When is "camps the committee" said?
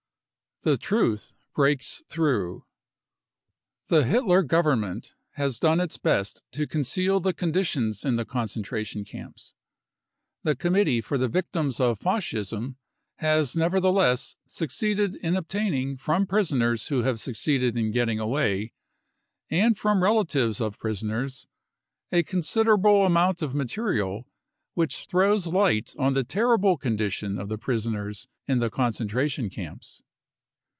9.03-11.01